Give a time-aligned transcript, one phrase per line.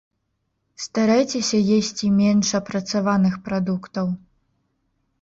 [0.85, 4.07] Старайцеся есці менш апрацаваных прадуктаў.